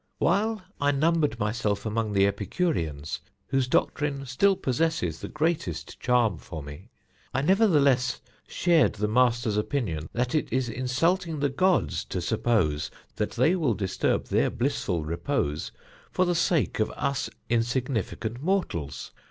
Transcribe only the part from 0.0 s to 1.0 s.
"While I